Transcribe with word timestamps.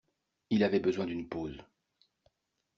Il 0.49 0.63
avait 0.63 0.79
besoin 0.79 1.05
d’une 1.05 1.29
pause. 1.29 1.61